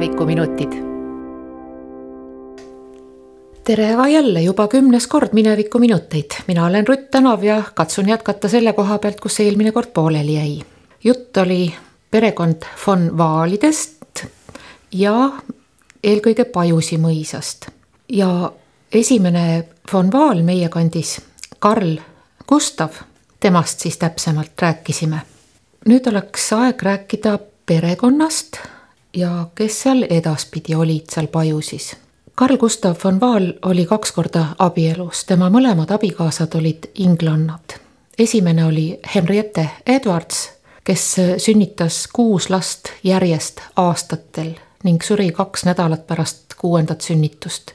[0.00, 0.72] minevikuminutid.
[3.64, 8.98] tere jälle juba kümnes kord Minevikuminuteid, mina olen Rutt Tänav ja katsun jätkata selle koha
[8.98, 10.62] pealt, kus eelmine kord pooleli jäi.
[11.04, 11.74] jutt oli
[12.10, 14.24] perekond von Vaalidest
[14.92, 15.32] ja
[16.04, 17.68] eelkõige Pajusi mõisast
[18.08, 18.52] ja
[18.92, 21.20] esimene von Vaal meie kandis,
[21.58, 21.96] Karl
[22.48, 22.90] Gustav,
[23.40, 25.20] temast siis täpsemalt rääkisime.
[25.88, 28.79] nüüd oleks aeg rääkida perekonnast
[29.16, 31.96] ja kes seal edaspidi olid seal Pajusis.
[32.34, 37.80] Karl Gustav von Vaal oli kaks korda abielus, tema mõlemad abikaasad olid inglannad.
[38.18, 40.50] esimene oli Henriette Edwards,
[40.84, 47.70] kes sünnitas kuus last järjest aastatel ning suri kaks nädalat pärast kuuendat sünnitust.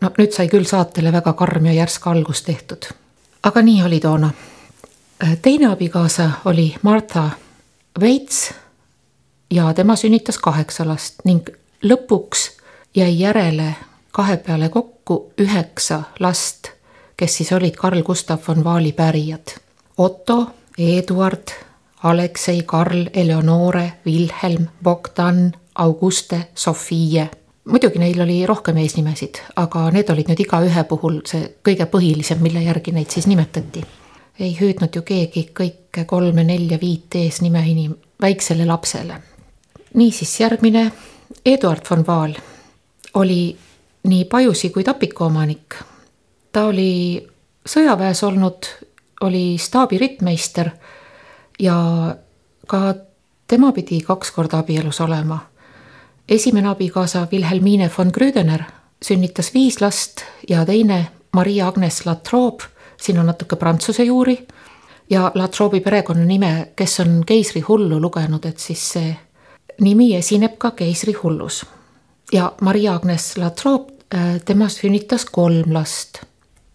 [0.00, 2.84] no nüüd sai küll saatele väga karm ja järsk algus tehtud.
[3.42, 4.30] aga nii oli toona.
[5.42, 7.30] teine abikaasa oli Martha
[8.00, 8.54] Veits
[9.54, 11.48] ja tema sünnitas kaheksa last ning
[11.82, 12.48] lõpuks
[12.96, 13.74] jäi järele
[14.12, 16.70] kahe peale kokku üheksa last,
[17.16, 19.54] kes siis olid Karl Gustav von Vaali pärijad.
[19.98, 20.46] Otto,
[20.78, 21.54] Eduard,
[22.02, 27.30] Aleksei, Karl, Eleonore, Wilhelm, Bogdan, Auguste, Sofie.
[27.64, 32.62] muidugi neil oli rohkem eesnimesid, aga need olid nüüd igaühe puhul see kõige põhilisem, mille
[32.62, 33.84] järgi neid siis nimetati.
[34.38, 39.22] ei hüüdnud ju keegi kõike kolme, nelja, viit eesnime inim-, väiksele lapsele
[39.94, 40.92] niisiis, järgmine
[41.46, 42.34] Eduard von Vaal
[43.14, 43.56] oli
[44.02, 45.74] nii Pajusi kui Tapiku omanik.
[46.52, 47.26] ta oli
[47.68, 48.66] sõjaväes olnud,
[49.20, 50.70] oli staabirittmeister
[51.58, 51.76] ja
[52.66, 52.94] ka
[53.46, 55.38] tema pidi kaks korda abielus olema.
[56.28, 58.62] esimene abikaasa Wilhelmine von Grüdener
[59.02, 62.64] sünnitas viis last ja teine Maria Agnes Latrobe,
[62.96, 64.46] siin on natuke prantsuse juuri
[65.10, 69.16] ja Latrobe'i perekonnanime, kes on keisri hullu lugenud, et siis see
[69.80, 71.66] nimi esineb ka keisrihullus.
[72.32, 76.22] ja Maria-Agnes Latrobe äh, temast sünnitas kolm last.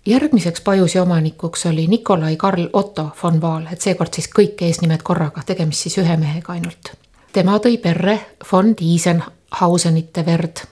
[0.06, 5.42] järgmiseks Pajusi omanikuks oli Nikolai Karl Otto von Vaal, et seekord siis kõik eesnimed korraga,
[5.46, 6.92] tegemist siis ühe mehega ainult.
[7.34, 8.20] tema tõi perre
[8.52, 10.66] von Diesenhausenite verd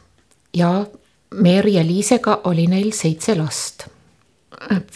[0.54, 0.86] ja
[1.36, 3.88] Mary ja Liisega oli neil seitse last.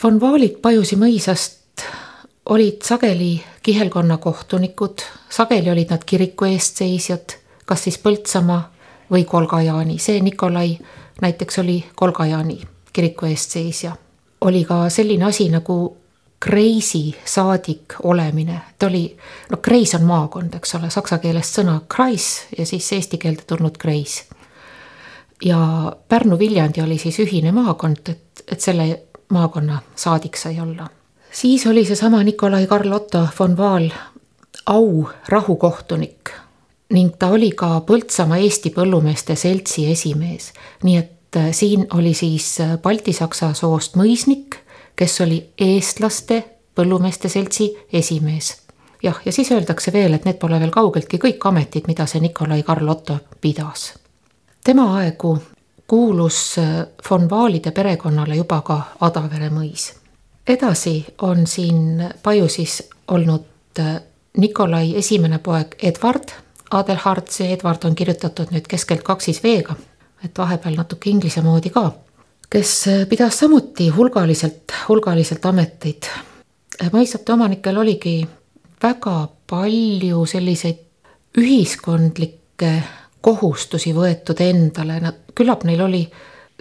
[0.03, 1.60] von Vaalid Pajusi mõisast
[2.51, 8.61] olid sageli kihelkonna kohtunikud, sageli olid nad kiriku eestseisjad, kas siis Põltsamaa
[9.11, 10.75] või Kolga-Jaani, see Nikolai
[11.21, 12.59] näiteks oli Kolga-Jaani
[12.93, 13.95] kiriku eestseisja.
[14.41, 15.97] oli ka selline asi nagu
[16.39, 19.17] kreisi saadik olemine, ta oli,
[19.49, 23.77] no kreis on maakond, eks ole, saksa keelest sõna kreis ja siis eesti keelde tulnud
[23.77, 24.25] kreis.
[25.45, 25.57] ja
[26.09, 30.89] Pärnu-Viljandi oli siis ühine maakond, et, et selle maakonna saadik sai olla
[31.31, 33.89] siis oli seesama Nikolai Karl Otto von Vaal
[34.65, 36.29] au rahukohtunik
[36.89, 40.51] ning ta oli ka Põltsamaa Eesti Põllumeeste Seltsi esimees,
[40.83, 44.59] nii et äh, siin oli siis äh, baltisaksa soost mõisnik,
[44.95, 46.43] kes oli eestlaste
[46.75, 48.57] põllumeeste seltsi esimees.
[49.03, 52.63] jah, ja siis öeldakse veel, et need pole veel kaugeltki kõik ametid, mida see Nikolai
[52.63, 53.93] Karl Otto pidas.
[54.63, 55.37] tema aegu
[55.87, 60.00] kuulus äh, von Vaalide perekonnale juba ka Adavere mõis
[60.47, 64.01] edasi on siin Pajusis olnud äh,
[64.37, 66.31] Nikolai esimene poeg Edward
[66.71, 69.75] Adelhard, see Edward on kirjutatud nüüd keskelt kaksis V-ga,
[70.23, 71.89] et vahepeal natuke inglise moodi ka,
[72.49, 76.07] kes äh, pidas samuti hulgaliselt, hulgaliselt ameteid.
[76.93, 78.21] mõisate omanikel oligi
[78.81, 80.79] väga palju selliseid
[81.37, 82.71] ühiskondlikke
[83.21, 86.05] kohustusi võetud endale, nad, küllap neil oli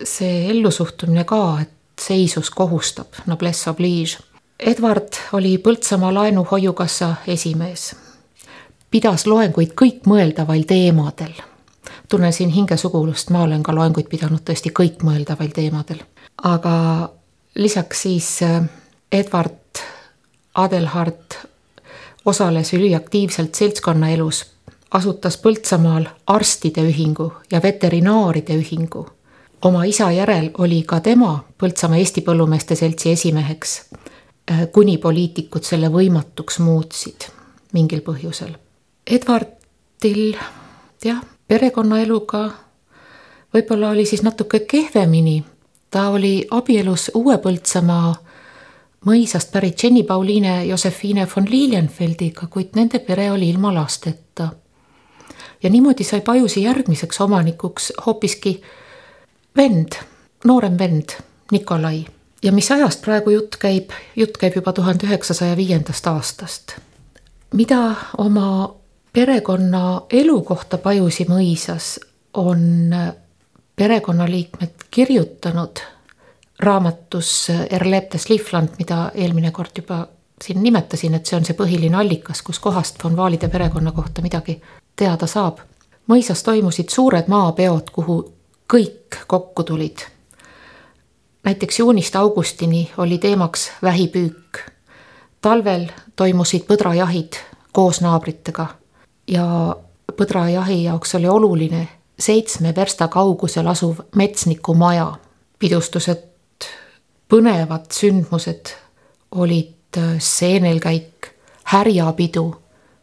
[0.03, 4.19] see ellusuhtumine ka, et seisus kohustab, noblesse oblige.
[4.59, 7.97] Edward oli Põltsamaa laenuhoiukassa esimees.
[8.91, 11.33] pidas loenguid kõikmõeldaval teemadel.
[12.09, 16.02] tunnen siin hingesugulust, ma olen ka loenguid pidanud tõesti kõikmõeldaval teemadel.
[16.43, 17.08] aga
[17.55, 18.62] lisaks siis äh,
[19.12, 19.79] Edward
[20.55, 21.35] Adelhard
[22.25, 24.47] osales üliaktiivselt seltskonnaelus,
[24.91, 29.06] asutas Põltsamaal arstide ühingu ja veterinaaride ühingu
[29.62, 33.81] oma isa järel oli ka tema Põltsamaa Eesti Põllumeeste Seltsi esimeheks,
[34.51, 37.29] äh, kuni poliitikud selle võimatuks muutsid
[37.73, 38.55] mingil põhjusel.
[39.07, 40.35] Edwardil
[41.05, 42.51] jah, perekonnaeluga
[43.55, 45.43] võib-olla oli siis natuke kehvemini,
[45.91, 48.15] ta oli abielus Uue Põltsamaa
[49.07, 54.49] mõisast pärit Jenny Pauliine Josephine von Lilienfeldiga, kuid nende pere oli ilma lasteta.
[55.62, 58.62] ja niimoodi sai Pajusi järgmiseks omanikuks hoopiski
[59.56, 59.88] vend,
[60.44, 61.08] noorem vend,
[61.52, 62.05] Nikolai.
[62.43, 66.76] ja mis ajast praegu jutt käib, jutt käib juba tuhande üheksasaja viiendast aastast.
[67.55, 68.75] mida oma
[69.12, 71.99] perekonna elu kohta Pajusi mõisas
[72.35, 72.94] on
[73.76, 75.81] perekonnaliikmed kirjutanud
[76.58, 80.06] raamatus Erlebtes Liefland, mida eelmine kord juba
[80.44, 84.61] siin nimetasin, et see on see põhiline allikas, kus kohast von Vaalide perekonna kohta midagi
[84.97, 85.58] teada saab.
[86.08, 88.32] mõisas toimusid suured maapeod, kuhu
[88.70, 89.99] kõik kokku tulid.
[91.44, 94.58] näiteks juunist augustini oli teemaks vähipüük.
[95.40, 97.37] talvel toimusid põdrajahid
[97.72, 98.67] koos naabritega
[99.26, 99.76] ja
[100.17, 101.88] põdrajahi jaoks oli oluline
[102.19, 105.12] seitsme versta kaugusel asuv metsniku maja.
[105.58, 106.23] pidustused,
[107.28, 108.70] põnevad sündmused
[109.31, 111.26] olid äh, seenelkäik,
[111.64, 112.55] härjapidu,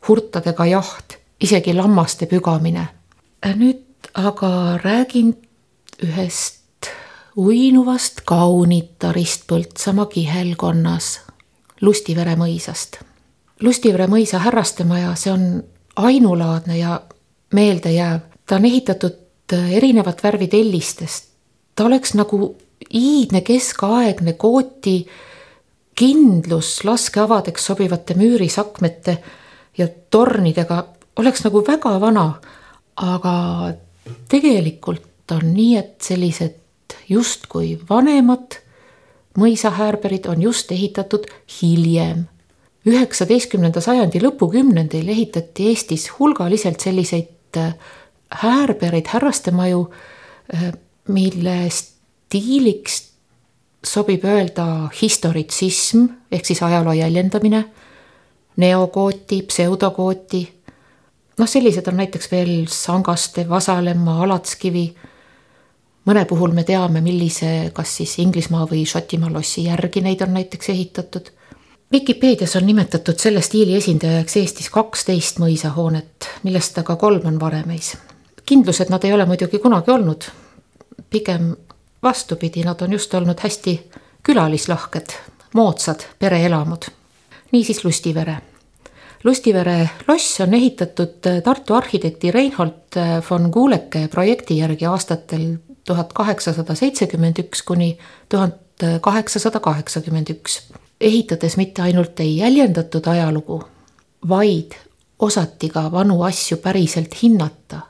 [0.08, 2.88] hurtadega jaht, isegi lammaste pügamine.
[3.46, 5.36] Äh, nüüd aga räägin
[6.04, 6.90] ühest
[7.38, 11.20] uinuvast kaunitarist Põltsamaa kihelkonnas,
[11.82, 12.98] Lustivere mõisast.
[13.62, 15.44] Lustivere mõisa härrastemaja, see on
[15.96, 17.02] ainulaadne ja
[17.54, 21.26] meeldejääv ta on ehitatud äh, erinevat värvi tellistest.
[21.76, 22.56] ta oleks nagu
[22.94, 25.08] iidne keskaegne kooti
[25.96, 29.18] kindlus laskeavadeks sobivate müürisakmete
[29.78, 32.42] ja tornidega oleks nagu väga vana.
[32.96, 33.34] aga
[34.30, 36.56] tegelikult on nii, et sellised
[37.10, 38.60] justkui vanemad
[39.38, 41.28] mõisahäärberid on just ehitatud
[41.62, 42.26] hiljem.
[42.88, 47.74] üheksateistkümnenda sajandi lõpukümnendil ehitati Eestis hulgaliselt selliseid äh,
[48.32, 49.90] häärbereid, härrastemaju,
[50.54, 50.72] äh,
[51.08, 53.08] mille stiiliks
[53.84, 57.66] sobib öelda historitsism ehk siis ajaloo jäljendamine,
[58.58, 60.42] neokooti, pseudokooti.
[61.38, 64.96] noh, sellised on näiteks veel Sangaste, Vasalemma, Alatskivi.
[66.08, 70.70] Mõne puhul me teame, millise, kas siis Inglismaa või Šotimaa lossi järgi neid on näiteks
[70.70, 71.34] ehitatud
[71.92, 77.94] Vikipeedias on nimetatud selle stiili esindajaks Eestis kaksteist mõisahoonet, millest aga kolm on Varemeis
[78.48, 80.24] kindlused nad ei ole muidugi kunagi olnud.
[81.10, 81.56] pigem
[82.04, 83.74] vastupidi, nad on just olnud hästi
[84.24, 85.14] külalislahked,
[85.54, 86.84] moodsad pereelamud.
[87.52, 88.38] niisiis Lustivere.
[89.24, 93.00] Lustivere loss on ehitatud Tartu arhitekti Reinhold
[93.30, 97.96] von Kuuleke projekti järgi aastatel tuhat kaheksasada seitsekümmend üks kuni
[98.30, 98.60] tuhat
[99.02, 100.62] kaheksasada kaheksakümmend üks.
[101.02, 103.64] ehitades mitte ainult ei jäljendatud ajalugu,
[104.30, 104.76] vaid
[105.20, 107.82] osati ka vanu asju päriselt hinnata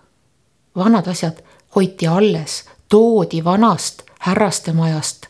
[0.77, 1.38] vanad asjad
[1.75, 5.25] hoiti alles, toodi vanast härrastemajast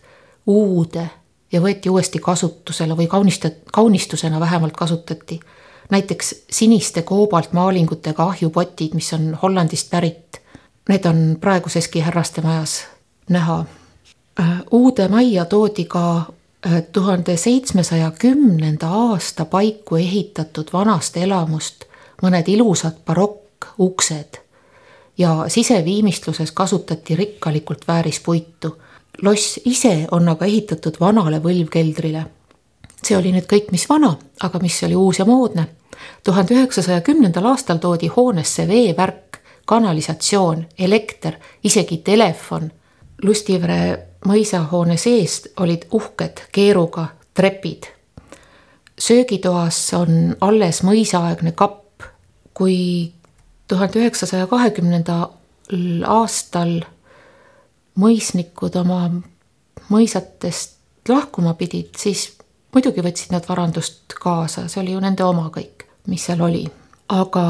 [0.47, 1.09] uude
[1.51, 5.39] ja võeti uuesti kasutusele või kaunista-, kaunistusena vähemalt kasutati.
[5.89, 10.41] näiteks siniste koobaltmaalingutega ahjupotid, mis on Hollandist pärit.
[10.87, 12.85] Need on praeguseski härrastemajas
[13.29, 13.65] näha.
[14.39, 21.83] Äh, uude majja toodi ka äh, tuhande seitsmesaja kümnenda aasta paiku ehitatud vanast elamust
[22.21, 24.39] mõned ilusad barokkuksed
[25.17, 28.81] ja siseviimistluses kasutati rikkalikult väärispuitu.
[29.21, 32.25] loss ise on aga ehitatud vanale võlvkeldrile.
[33.03, 35.67] see oli nüüd kõik, mis vana, aga mis oli uus ja moodne.
[36.23, 39.26] tuhande üheksasaja kümnendal aastal toodi hoonesse veevärk,
[39.67, 42.71] kanalisatsioon, elekter, isegi telefon.
[43.23, 43.81] Lustivere
[44.27, 47.83] mõisahoone sees olid uhked keeruga trepid.
[48.99, 52.01] söögitoas on alles mõisaaegne kapp,
[52.53, 53.11] kui
[53.67, 55.27] tuhande üheksasaja kahekümnendal
[56.05, 56.79] aastal
[57.99, 59.11] mõisnikud oma
[59.89, 60.77] mõisatest
[61.09, 62.37] lahkuma pidid, siis
[62.73, 66.65] muidugi võtsid nad varandust kaasa, see oli ju nende oma kõik, mis seal oli.
[67.07, 67.43] aga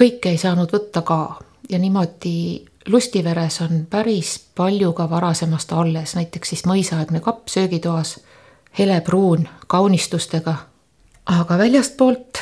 [0.00, 1.38] kõike ei saanud võtta ka
[1.68, 8.20] ja niimoodi Lustiveres on päris palju ka varasemast alles, näiteks siis mõisaaegne kapp söögitoas,
[8.78, 10.54] helepruun kaunistustega.
[11.26, 12.38] aga väljastpoolt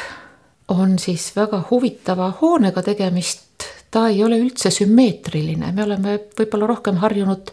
[0.68, 3.64] on siis väga huvitava hoonega tegemist.
[3.90, 7.50] ta ei ole üldse sümmeetriline, me oleme võib-olla rohkem harjunud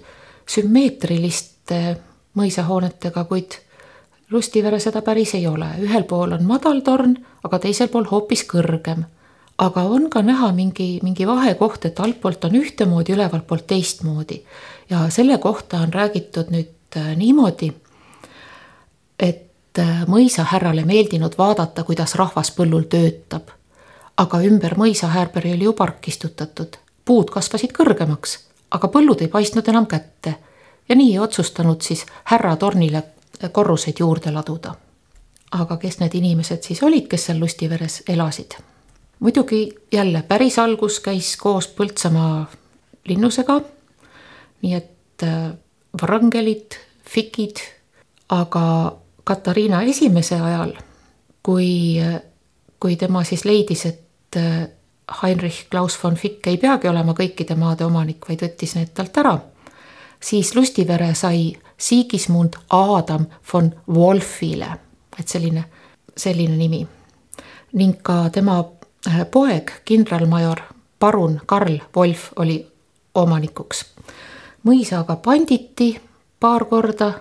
[0.47, 1.97] sümmeetriliste
[2.35, 3.59] mõisahoonetega, kuid
[4.31, 9.03] Lustivere seda päris ei ole, ühel pool on madal torn, aga teisel pool hoopis kõrgem.
[9.61, 14.41] Aga on ka näha mingi, mingi vahekoht, et altpoolt on ühtemoodi, ülevalt poolt teistmoodi.
[14.89, 17.73] ja selle kohta on räägitud nüüd äh, niimoodi,
[19.19, 23.51] et Äh, mõisahärrale meeldinud vaadata, kuidas rahvas põllul töötab.
[24.17, 26.75] aga ümber mõisahäärberi oli ju park istutatud,
[27.05, 28.33] puud kasvasid kõrgemaks,
[28.71, 30.35] aga põllud ei paistnud enam kätte
[30.89, 33.03] ja nii ei otsustanud siis härra tornile
[33.51, 34.75] korruseid juurde laduda.
[35.51, 38.59] aga kes need inimesed siis olid, kes seal Lustiveres elasid?
[39.21, 42.45] Muidugi jälle päris algus käis koos Põltsamaa
[43.05, 43.61] linnusega.
[44.61, 45.51] nii et äh,
[46.01, 46.77] vrangelid,
[47.09, 47.57] fikid,
[48.29, 50.73] aga Katariina Esimese ajal,
[51.43, 51.97] kui,
[52.79, 54.67] kui tema siis leidis, et äh,
[55.23, 59.37] Heinrich Klaus von Fick ei peagi olema kõikide maade omanik, vaid võttis need talt ära,
[60.21, 64.69] siis Lustivere sai Sigismund Adam von Wolfile,
[65.19, 65.65] et selline,
[66.17, 66.87] selline nimi.
[67.73, 68.80] ning ka tema äh,
[69.31, 70.59] poeg, kindralmajor
[70.99, 72.67] parun Karl Wolf oli
[73.15, 73.85] omanikuks.
[74.63, 76.01] mõisa aga panditi
[76.39, 77.13] paar korda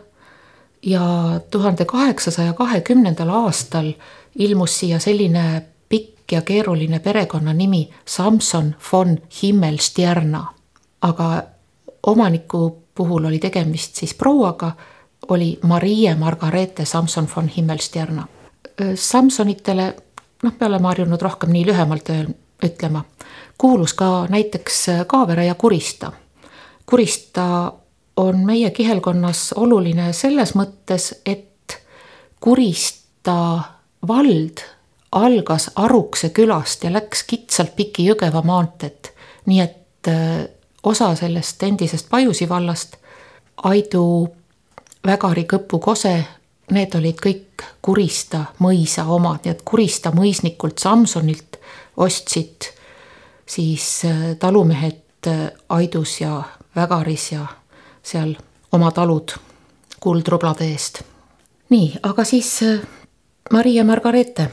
[0.82, 3.92] ja tuhande kaheksasaja kahekümnendal aastal
[4.38, 10.46] ilmus siia selline pikk ja keeruline perekonnanimi Samson von Himmelstjerna.
[11.02, 11.42] aga
[12.06, 14.72] omaniku puhul oli tegemist siis prouaga,
[15.28, 18.26] oli Marie Margareete Samson von Himmelstjerna.
[18.94, 19.96] Samsonitele,
[20.42, 22.08] noh, me oleme harjunud rohkem nii lühemalt
[22.64, 23.04] ütlema,
[23.58, 26.12] kuulus ka näiteks Kaavere ja Kurista.
[26.86, 27.72] Kurista
[28.16, 31.80] on meie kihelkonnas oluline selles mõttes, et
[32.40, 33.62] Kurista
[34.08, 34.64] vald
[35.12, 39.10] algas Arukse külast ja läks kitsalt piki Jõgeva maanteed.
[39.46, 40.46] nii et äh,
[40.82, 42.96] osa sellest endisest Pajusi vallast,
[43.62, 44.28] Aidu,
[45.06, 46.24] Vägari, Kõpu, Kose,
[46.70, 51.58] need olid kõik Kurista mõisa omad, nii et Kurista mõisnikult Samsonilt
[51.96, 52.70] ostsid
[53.46, 56.42] siis äh, talumehed äh, Aidus ja
[56.76, 57.46] Vägaris ja
[58.02, 58.36] seal
[58.72, 59.34] oma talud
[60.00, 61.02] kuldrublade eest.
[61.68, 62.80] nii, aga siis äh,
[63.52, 64.50] Maria Margareete.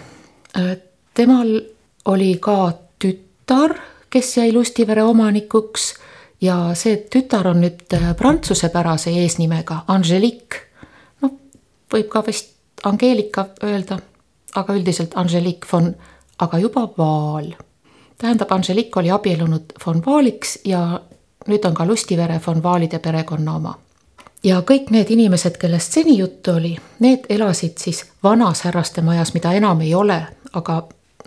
[1.14, 1.50] Temal
[2.06, 3.76] oli ka tütar,
[4.10, 5.94] kes jäi Lustivere omanikuks
[6.42, 10.67] ja see tütar on nüüd äh, prantsusepärase eesnimega Angelique.
[11.94, 12.54] Võib ka vist
[12.84, 14.00] Angeelika öelda,
[14.56, 15.96] aga üldiselt Angelique von,
[16.40, 17.54] aga juba Vaal.
[18.18, 21.02] tähendab, Angelique oli abiellunud von Vaaliks ja
[21.48, 23.80] nüüd on ka Lustivere von Vaalide perekonna oma.
[24.44, 29.54] ja kõik need inimesed, kellest seni juttu oli, need elasid siis vanas härraste majas, mida
[29.54, 30.84] enam ei ole, aga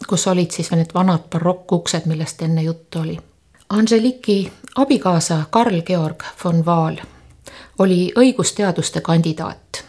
[0.08, 3.18] kus olid siis need vanad barokkuksed, millest enne juttu oli.
[3.68, 6.96] Angeliki abikaasa Karl Georg von Vaal
[7.78, 9.84] oli õigusteaduste kandidaat.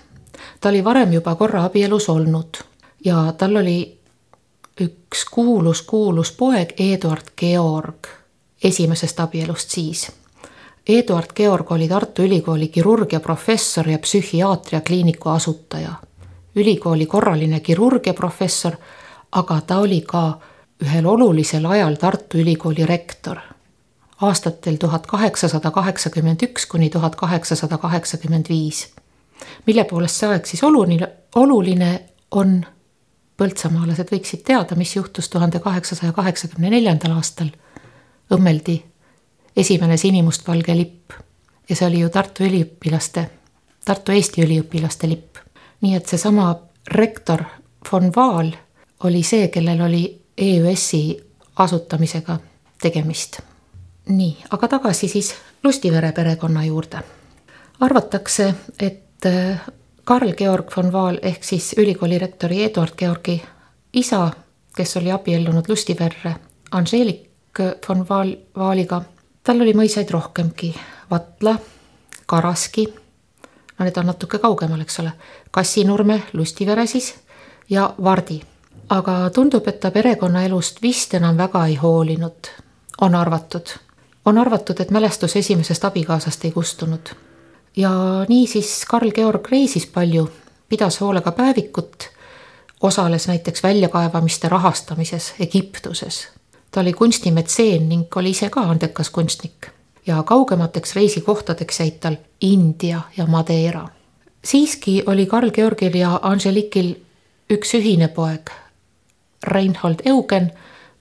[0.61, 2.57] Ta oli varem juba korra abielus olnud
[3.05, 3.97] ja tal oli
[4.81, 8.07] üks kuulus, kuulus poeg Eduard Georg
[8.63, 10.11] esimesest abielust siis
[10.87, 15.93] Eduard Georg oli Tartu Ülikooli kirurgiaprofessor ja psühhiaatria kliiniku asutaja.
[16.55, 18.73] ülikooli korraline kirurgiaprofessor,
[19.31, 20.39] aga ta oli ka
[20.81, 23.37] ühel olulisel ajal Tartu Ülikooli rektor.
[24.21, 28.93] aastatel tuhat kaheksasada kaheksakümmend üks kuni tuhat kaheksasada kaheksakümmend viis.
[29.65, 31.91] Mille poolest see aeg siis oluline, oluline
[32.31, 32.61] on,
[33.37, 37.51] põltsamaalased võiksid teada, mis juhtus tuhande kaheksasaja kaheksakümne neljandal aastal.
[38.31, 38.81] õmmeldi
[39.57, 41.11] esimene sinimustvalge lipp
[41.69, 43.25] ja see oli ju Tartu üliõpilaste,
[43.85, 45.37] Tartu Eesti üliõpilaste lipp.
[45.81, 46.55] nii et seesama
[46.87, 47.43] rektor
[47.91, 48.51] von Vaal
[49.03, 50.03] oli see, kellel oli
[50.37, 51.17] EÜS-i
[51.55, 52.39] asutamisega
[52.81, 53.39] tegemist.
[54.09, 56.99] nii, aga tagasi siis Lustivere perekonna juurde.
[57.79, 59.59] arvatakse, et äh,
[60.03, 63.41] Karl Georg von Vaal ehk siis ülikooli rektori Eduard Georgi
[63.93, 64.31] isa,
[64.75, 66.35] kes oli abiellunud Lustiverre
[66.71, 67.29] Angelik
[67.89, 69.01] von Vaal, Vaaliga
[69.43, 70.71] tal oli mõisaid rohkemgi,
[71.11, 71.55] Vatla,
[72.25, 72.85] Karaski,
[73.79, 75.11] no need on natuke kaugemal, eks ole,
[75.51, 77.13] Kassinurme, Lustivere siis
[77.69, 78.41] ja Vardi.
[78.89, 82.47] aga tundub, et ta perekonnaelust vist enam väga ei hoolinud,
[83.01, 83.67] on arvatud.
[84.25, 87.09] on arvatud, et mälestus esimesest abikaasast ei kustunud.
[87.77, 87.91] Ja
[88.29, 90.29] niisiis Karl Georg reisis palju,
[90.69, 92.09] pidas hoolega päevikut,
[92.81, 96.27] osales näiteks väljakaevamiste rahastamises Egiptuses
[96.71, 99.67] ta oli kunstimetseen ning oli ise ka andekas kunstnik
[100.07, 103.87] ja kaugemateks reisikohtadeks jäid tal India ja Madeira.
[104.45, 106.95] siiski oli Karl Georgil ja Angelikil
[107.49, 108.49] üks ühine poeg,
[109.43, 110.51] Reinhold Eugen,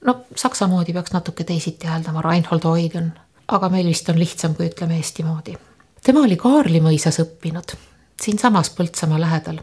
[0.05, 3.13] no saksa moodi peaks natuke teisiti hääldama, Reinhold Eugen,
[3.47, 5.57] aga meil vist on lihtsam, kui ütleme eesti moodi.
[6.03, 7.75] Tema oli Kaarli mõisas õppinud,
[8.21, 9.61] siinsamas Põltsamaa lähedal.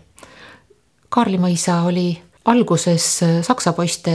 [1.08, 2.12] Kaarli mõisa oli
[2.44, 3.06] alguses
[3.42, 4.14] saksa poiste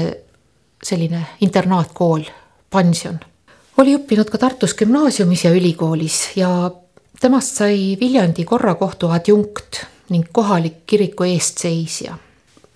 [0.84, 2.24] selline internaatkool,
[2.70, 3.20] pansion.
[3.78, 6.50] oli õppinud ka Tartus gümnaasiumis ja ülikoolis ja
[7.20, 12.18] temast sai Viljandi korrakohtu adjunkt ning kohalik kiriku eestseisja.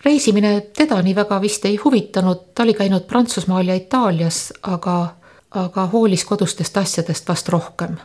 [0.05, 5.15] reisimine teda nii väga vist ei huvitanud, ta oli käinud Prantsusmaal ja Itaalias, aga,
[5.51, 7.97] aga hoolis kodustest asjadest vast rohkem.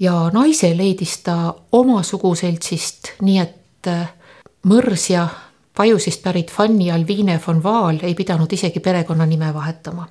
[0.00, 3.90] Ja naise leidis ta oma suguseltsist, nii et
[4.66, 5.28] mõrs ja
[5.76, 10.08] Pajusist pärit Fanny Alvine von Vaal ei pidanud isegi perekonnanime vahetama.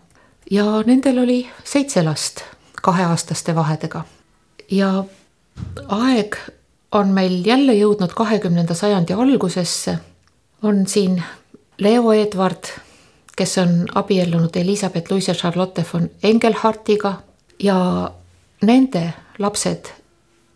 [0.52, 2.42] ja nendel oli seitse last
[2.82, 4.06] kaheaastaste vahedega.
[4.72, 5.04] ja
[5.88, 6.36] aeg
[6.92, 9.98] on meil jälle jõudnud kahekümnenda sajandi algusesse.
[10.62, 11.24] on siin
[11.78, 12.64] Leo Edward,
[13.36, 17.14] kes on abiellunud Elizabeth Louise Charlotte von Engelhartiga
[17.60, 18.12] ja
[18.62, 19.92] nende lapsed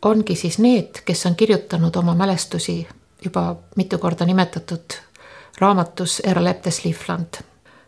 [0.06, 2.88] ongi siis need, kes on kirjutanud oma mälestusi
[3.26, 4.96] juba mitu korda nimetatud
[5.60, 7.42] raamatus Erleptes Liefland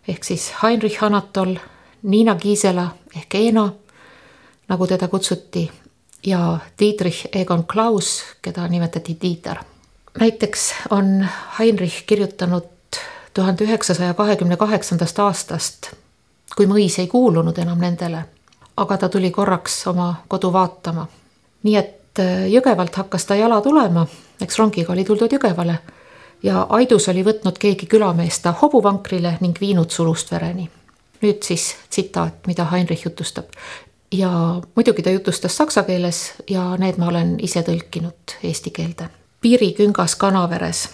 [0.07, 1.55] ehk siis Heinrich Anatol,
[2.03, 3.69] Niina Kiisela ehk Eena,
[4.67, 5.71] nagu teda kutsuti,
[6.25, 9.57] ja Dietrich Egon Klaus, keda nimetati Dieter.
[10.19, 11.27] näiteks on
[11.59, 12.63] Heinrich kirjutanud
[13.33, 15.91] tuhande üheksasaja kahekümne kaheksandast aastast,
[16.55, 18.25] kui mõis ei kuulunud enam nendele,
[18.77, 21.07] aga ta tuli korraks oma kodu vaatama.
[21.63, 24.07] nii et äh, Jõgevalt hakkas ta jala tulema,
[24.41, 25.77] eks rongiga oli tuldud Jõgevale
[26.43, 30.69] ja Aidus oli võtnud keegi külamees ta hobuvankrile ning viinud sulust vereni.
[31.21, 33.45] nüüd siis tsitaat, mida Heinrich jutustab.
[34.11, 39.09] ja muidugi ta jutustas saksa keeles ja need ma olen ise tõlkinud eesti keelde.
[39.41, 40.89] piiriküngas Kanaveres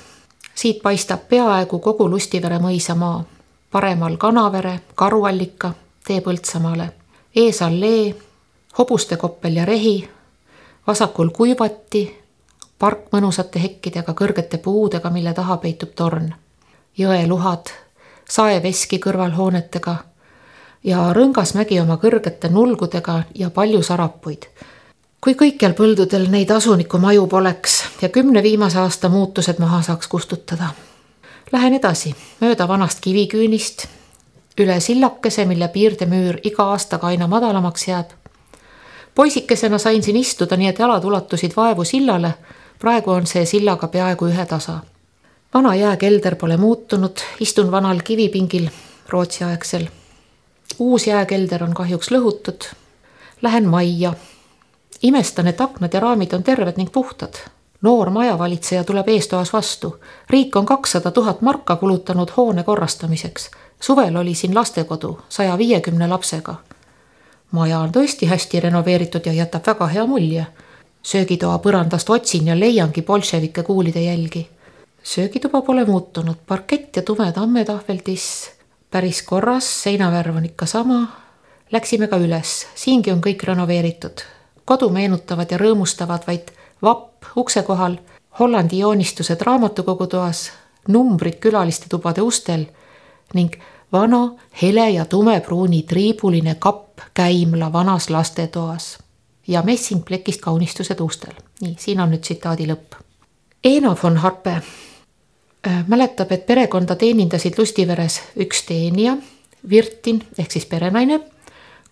[0.58, 3.24] siit paistab peaaegu kogu Lustivere mõisamaa.
[3.72, 5.74] paremal Kanavere, Karuallika,
[6.08, 6.90] tee Põltsamaale,
[7.38, 8.16] ees allee,
[8.78, 10.10] hobuste koppel ja rehi,
[10.88, 12.04] vasakul kuivati,
[12.80, 16.34] park mõnusate hekkidega, kõrgete puudega, mille taha peitub torn.
[16.98, 17.70] jõeluhad,
[18.30, 19.96] saeveski kõrvalhoonetega
[20.84, 24.50] ja Rõngasmägi oma kõrgete nulgudega ja palju sarapuid
[25.22, 30.70] kui kõikjal põldudel neid asunikumaju poleks ja kümne viimase aasta muutused maha saaks kustutada.
[31.52, 33.88] Lähen edasi mööda vanast kiviküünist,
[34.60, 38.10] üle sillakese, mille piirdemüür iga aastaga aina madalamaks jääb.
[39.16, 42.34] poisikesena sain siin istuda, nii et jalad ulatusid vaevu sillale.
[42.80, 44.80] praegu on see sillaga peaaegu ühetasa.
[45.54, 48.70] vana jääkelder pole muutunud, istun vanal kivipingil
[49.10, 49.88] Rootsi-aegsel.
[50.80, 52.74] uus jääkelder on kahjuks lõhutud.
[53.42, 54.14] Lähen majja
[55.02, 57.34] imestan, et aknad ja raamid on terved ning puhtad.
[57.82, 60.00] Noor majavalitseja tuleb eestoas vastu.
[60.30, 63.52] riik on kakssada tuhat marka kulutanud hoone korrastamiseks.
[63.80, 66.56] suvel oli siin lastekodu saja viiekümne lapsega.
[67.52, 70.46] maja on tõesti hästi renoveeritud ja jätab väga hea mulje.
[71.04, 74.50] söögitoa põrandast otsin ja leiangi bolševike kuulide jälgi.
[75.04, 78.52] söögituba pole muutunud, parkett ja tume tammetahveldis
[78.92, 81.08] päris korras, seinavärv on ikka sama.
[81.72, 84.38] Läksime ka üles, siingi on kõik renoveeritud
[84.68, 87.98] kodu meenutavad ja rõõmustavad vaid vapp ukse kohal,
[88.40, 90.52] Hollandi joonistused raamatukogu toas,
[90.88, 92.66] numbrid külaliste tubade ustel
[93.34, 93.56] ning
[93.92, 94.30] vana
[94.62, 98.98] hele ja tumepruuni triibuline kapp käimla vanas lastetoas
[99.48, 101.34] ja messingplekist kaunistused ustel.
[101.62, 103.00] nii, siin on nüüd tsitaadi lõpp.
[103.64, 109.18] Eino von Harpe äh, mäletab, et perekonda teenindasid Lustiveres üks teenija,
[109.70, 111.20] Virtin ehk siis perenaine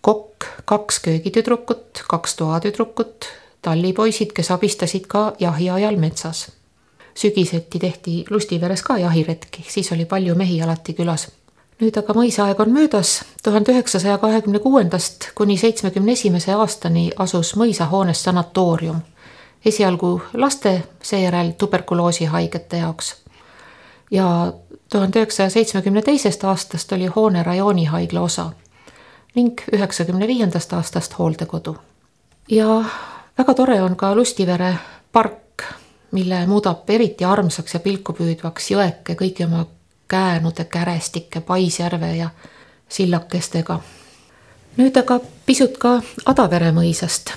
[0.00, 3.26] kokk, kaks köögitüdrukut, kaks toatüdrukut,
[3.66, 6.46] tallipoisid, kes abistasid ka jahi ajal metsas.
[7.14, 11.28] sügiseti tehti Lustiveres ka jahiretki, siis oli palju mehi alati külas.
[11.80, 18.22] nüüd aga mõisaaeg on möödas, tuhande üheksasaja kahekümne kuuendast kuni seitsmekümne esimese aastani asus mõisahoones
[18.22, 19.00] sanatoorium.
[19.64, 23.16] esialgu laste, seejärel tuberkuloosihaigete jaoks.
[24.10, 24.52] ja
[24.92, 28.50] tuhande üheksasaja seitsmekümne teisest aastast oli hoone rajoonihaigla osa
[29.34, 31.76] ning üheksakümne viiendast aastast hooldekodu.
[32.48, 32.84] ja
[33.38, 34.74] väga tore on ka Lustivere
[35.12, 35.62] park,
[36.10, 39.66] mille muudab eriti armsaks ja pilkupüüdvaks jõeke kõigi oma
[40.08, 42.30] käänude, kärestike, paisjärve ja
[42.88, 43.80] sillakestega.
[44.76, 47.34] nüüd aga pisut ka Adavere mõisast.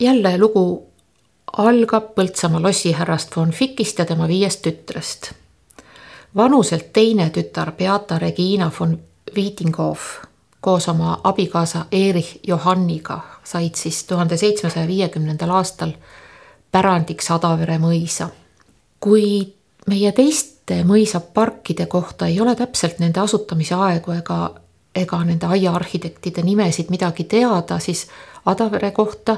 [0.00, 0.86] jälle lugu
[1.56, 5.32] algab Põltsamaa lossihärrast von Fikist ja tema viiest tütrest.
[6.36, 8.98] vanuselt teine tütar Beata Regina von
[9.36, 10.00] Vitinghoff
[10.64, 15.90] koos oma abikaasa Erich Johanniga said siis tuhande seitsmesaja viiekümnendal aastal
[16.72, 18.28] pärandiks Adavere mõisa.
[19.00, 19.52] kuid
[19.86, 24.38] meie teiste mõisaparkide kohta ei ole täpselt nende asutamise aegu ega,
[24.94, 28.06] ega nende aiaarhitektide nimesid midagi teada, siis
[28.46, 29.36] Adavere kohta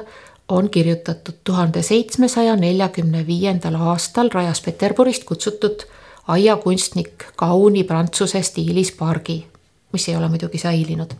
[0.48, 5.88] on kirjutatud tuhande seitsmesaja neljakümne viiendal aastal rajas Peterburist kutsutud
[6.28, 9.46] aiakunstnik kauni prantsuse stiilis pargi
[9.92, 11.10] mis ei ole muidugi säilinud.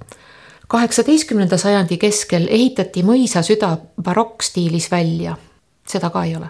[0.69, 5.37] kaheksateistkümnenda sajandi keskel ehitati mõisasüda barokkstiilis välja,
[5.89, 6.49] seda ka ei ole.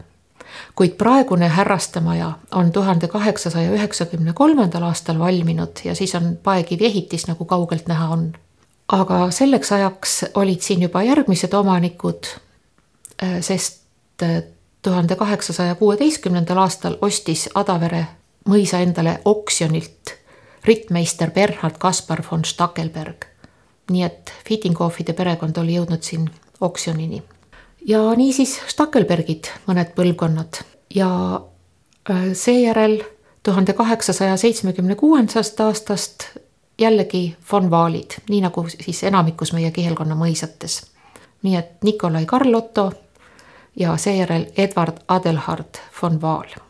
[0.74, 7.26] kuid praegune härrastemaja on tuhande kaheksasaja üheksakümne kolmandal aastal valminud ja siis on paekivi ehitis,
[7.26, 8.32] nagu kaugelt näha on.
[8.88, 12.26] aga selleks ajaks olid siin juba järgmised omanikud,
[13.22, 13.82] äh, sest
[14.22, 14.42] äh,
[14.82, 18.06] tuhande kaheksasaja kuueteistkümnendal aastal ostis Adavere
[18.48, 20.14] mõisa endale oksjonilt
[20.66, 23.24] rittmeister Bernhard Kaspar von Stackelberg.
[23.90, 27.22] nii et Fittinghoffide perekond oli jõudnud siin oksjonini.
[27.86, 30.62] ja niisiis Stackelbergid mõned põlvkonnad
[30.94, 31.40] ja
[32.10, 33.02] äh, seejärel
[33.42, 36.24] tuhande kaheksasaja seitsmekümne kuuendast aastast
[36.78, 40.86] jällegi von Vaalid, nii nagu siis enamikus meie kihelkonna mõisates.
[41.42, 42.92] nii et Nikolai Karl Otto
[43.76, 46.65] ja seejärel Edward Adelhard von Vaal.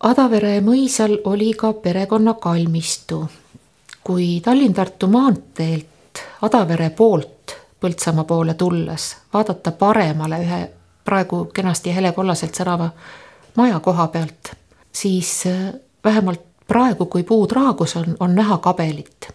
[0.00, 3.28] Adavere mõisal oli ka perekonna kalmistu.
[4.04, 10.70] kui Tallinn-Tartu maanteelt Adavere poolt Põltsamaa poole tulles vaadata paremale ühe
[11.04, 12.90] praegu kenasti helekollaselt särava
[13.56, 14.50] maja koha pealt,
[14.92, 15.72] siis äh,
[16.04, 19.28] vähemalt praegu, kui puud raagus on, on näha kabelit.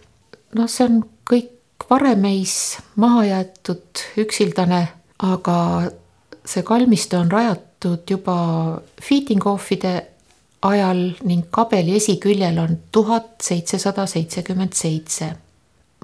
[0.54, 1.00] noh, see on
[1.30, 5.58] kõik varemeis maha jäetud, üksildane, aga
[6.44, 8.36] see kalmistu on rajatud juba
[9.02, 9.94] Fietinghoffide
[10.64, 15.32] ajal ning kabeli esiküljel on tuhat seitsesada seitsekümmend seitse.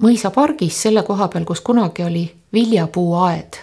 [0.01, 3.57] mõisapargis selle koha peal, kus kunagi oli viljapuuaed,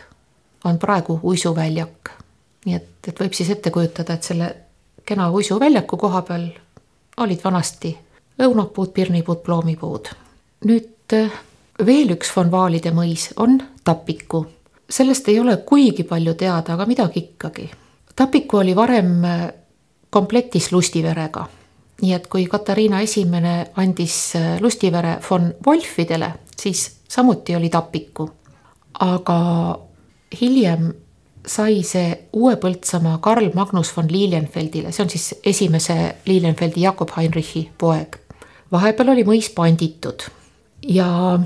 [0.64, 2.10] on praegu uisuväljak.
[2.66, 4.54] nii et, et võib siis ette kujutada, et selle
[5.06, 6.48] kena uisuväljaku koha peal
[7.16, 7.96] olid vanasti
[8.42, 10.08] õunapuud, pirnipuud, ploomipuud.
[10.64, 11.16] nüüd
[11.86, 14.46] veel üks von Vaalide mõis on Tapiku
[14.90, 17.70] sellest ei ole kuigi palju teada, aga midagi ikkagi.
[18.16, 19.48] Tapiku oli varem äh,
[20.10, 21.46] komplektis Lustiverega.
[22.02, 28.30] nii et kui Katariina Esimene andis äh, Lustivere von Wolfidele, siis samuti oli Tapiku.
[29.00, 29.78] aga
[30.40, 30.92] hiljem
[31.46, 37.70] sai see Uue Põltsamaa Karl Magnus von Lilienfeldile, see on siis esimese Lilienfeldi Jakob Heinrichi
[37.78, 38.16] poeg.
[38.72, 40.28] vahepeal oli mõis panditud
[40.82, 41.38] ja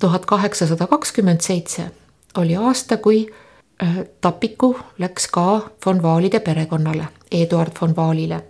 [0.00, 1.90] tuhat kaheksasada kakskümmend seitse
[2.36, 3.26] oli aasta, kui
[3.82, 8.42] äh, Tapiku läks ka von Vaalide perekonnale, Eduard von Vaalile.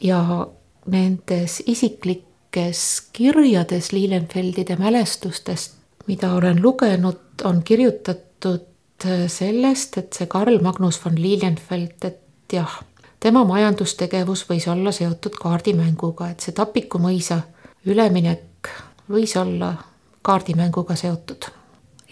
[0.00, 0.46] ja
[0.86, 5.74] nendes isiklikes kirjades Lilienfeldide mälestustest,
[6.06, 8.66] mida olen lugenud, on kirjutatud
[9.04, 12.78] äh, sellest, et see Karl Magnus von Lilienfeld, et jah,
[13.20, 17.42] tema majandustegevus võis olla seotud kaardimänguga, et see Tapiku mõisa
[17.84, 18.72] üleminek
[19.10, 19.74] võis olla
[20.22, 21.50] kaardimänguga seotud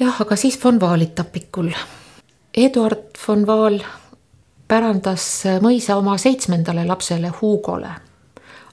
[0.01, 1.71] jah, aga siis von Vaalid Tapikul.
[2.57, 3.81] Eduard von Vaal
[4.69, 7.91] pärandas mõisa oma seitsmendale lapsele Hugole.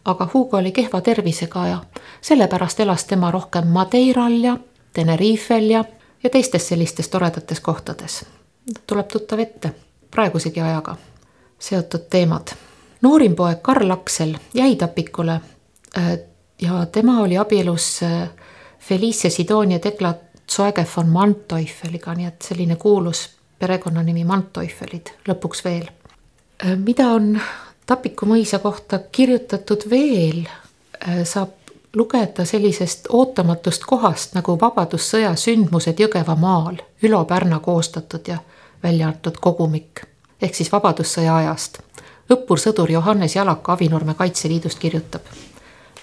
[0.05, 1.79] aga Hugo oli kehva tervisega ja
[2.21, 4.57] sellepärast elas tema rohkem Madeiral ja
[4.93, 5.83] Tenerifel ja,
[6.23, 8.25] ja teistes sellistes toredates kohtades.
[8.87, 9.71] tuleb tuttav ette,
[10.11, 10.95] praegusegi ajaga
[11.59, 12.47] seotud teemad.
[13.01, 15.41] noorim poeg Karl Aksel jäi Tapikule
[15.97, 16.19] äh,
[16.61, 18.29] ja tema oli abielus äh,
[18.79, 20.13] Felicia Sidonia Tekla
[20.51, 23.29] Zoege von Manteuffeliga, nii et selline kuulus
[23.63, 25.87] perekonnanimi Manteufelid lõpuks veel.
[26.63, 27.37] Äh, mida on
[27.85, 30.45] Tapiku mõisa kohta kirjutatud veel,
[31.07, 31.59] äh, saab
[31.95, 38.39] lugeda sellisest ootamatust kohast nagu Vabadussõja sündmused Jõgevamaal, Ülo Pärna koostatud ja
[38.83, 40.07] välja antud kogumik
[40.43, 41.79] ehk siis Vabadussõja ajast.
[42.33, 45.21] õppursõdur Johannes Jalak Avinurme Kaitseliidust kirjutab.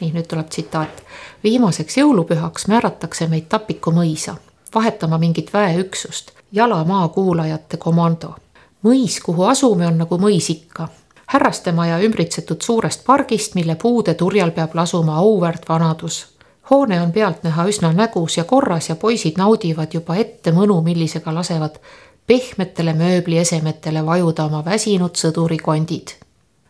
[0.01, 1.03] nii, nüüd tuleb tsitaat
[1.45, 4.37] viimaseks jõulupühaks määratakse meid Tapiku mõisa,
[4.75, 8.35] vahetama mingit väeüksust, jalamaa kuulajate komando.
[8.83, 10.89] mõis, kuhu asume, on nagu mõis ikka.
[11.27, 16.27] härrastemaja ümbritsetud suurest pargist, mille puude turjal peab lasuma auväärt vanadus.
[16.71, 21.79] hoone on pealtnäha üsna nägus ja korras ja poisid naudivad juba ette mõnu, millisega lasevad
[22.27, 26.09] pehmetele mööbliesemetele vajuda oma väsinud sõdurikondid.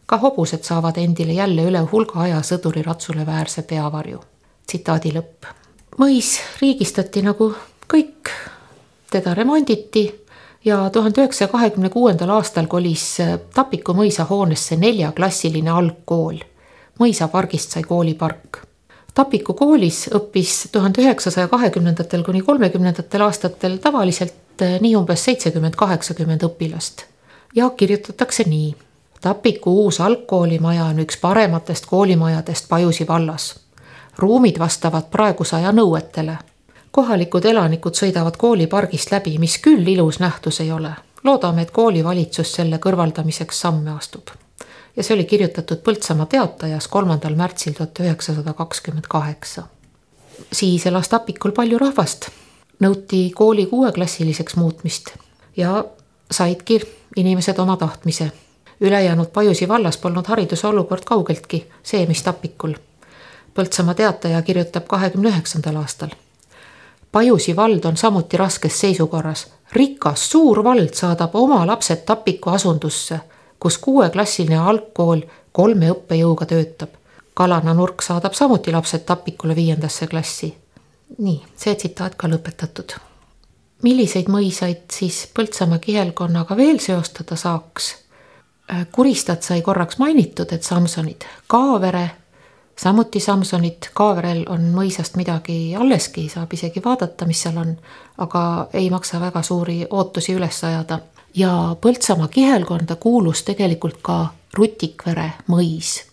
[0.07, 4.21] ka hobused saavad endile jälle üle hulga aja sõduriratsule väärse peavarju
[4.71, 5.51] tsitaadi lõpp.
[5.99, 7.55] mõis riigistati nagu
[7.91, 8.31] kõik,
[9.11, 10.25] teda remonditi
[10.65, 13.19] ja tuhande üheksasaja kahekümne kuuendal aastal kolis
[13.55, 16.39] Tapiku mõisa hoonesse neljaklassiline algkool.
[17.01, 18.59] mõisapargist sai koolipark.
[19.15, 24.35] Tapiku koolis õppis tuhande üheksasaja kahekümnendatel kuni kolmekümnendatel aastatel tavaliselt
[24.81, 27.05] nii umbes seitsekümmend, kaheksakümmend õpilast.
[27.55, 28.75] ja kirjutatakse nii.
[29.21, 33.55] Tapiku uus algkoolimaja on üks parematest koolimajadest Pajusi vallas
[34.21, 36.37] ruumid vastavad praeguse aja nõuetele.
[36.91, 40.95] Kohalikud elanikud sõidavad koolipargist läbi, mis küll ilus nähtus ei ole.
[41.25, 44.29] loodame, et koolivalitsus selle kõrvaldamiseks samme astub.
[44.97, 49.63] ja see oli kirjutatud Põltsamaa Teatajas kolmandal märtsil tuhat üheksasada kakskümmend kaheksa.
[50.53, 52.31] siis elas Tapikul palju rahvast,
[52.81, 55.11] nõuti kooli kuueklassiliseks muutmist
[55.57, 55.85] ja
[56.31, 56.81] saidki
[57.17, 58.33] inimesed oma tahtmise
[58.81, 62.75] ülejäänud Pajusi vallas polnud hariduse olukord kaugeltki see, mis Tapikul
[63.55, 66.09] Põltsamaa Teataja kirjutab kahekümne üheksandal aastal.
[67.13, 69.47] Pajusi vald on samuti raskes seisukorras.
[69.73, 73.21] rikas suur vald saadab oma lapsed Tapiku asundusse,
[73.59, 75.21] kus kuueklassiline algkool
[75.53, 76.89] kolme õppejõuga töötab.
[77.35, 80.55] Kalana nurk saadab samuti lapsed Tapikule viiendasse klassi.
[81.19, 82.95] nii, see tsitaat ka lõpetatud.
[83.83, 87.97] milliseid mõisaid siis Põltsamaa kihelkonnaga veel seostada saaks?
[88.93, 92.11] Kuristat sai korraks mainitud, et Samsonid, Kaavere
[92.83, 97.75] samuti Samsonit, Kaaverel on mõisast midagi alleski, saab isegi vaadata, mis seal on,
[98.25, 101.01] aga ei maksa väga suuri ootusi üles ajada.
[101.35, 106.07] ja Põltsamaa kihelkonda kuulus tegelikult ka Rutikvere mõis.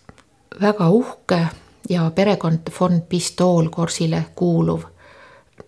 [0.60, 1.46] väga uhke
[1.88, 4.82] ja perekond von Pistoolkorsile kuuluv.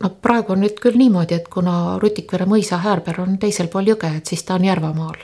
[0.03, 4.17] no praegu on nüüd küll niimoodi, et kuna Rutikvere mõisa häärber on teisel pool jõge,
[4.17, 5.17] et siis ta on Järvamaal.